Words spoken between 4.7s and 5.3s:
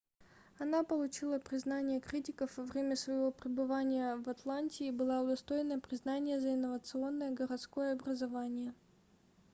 и была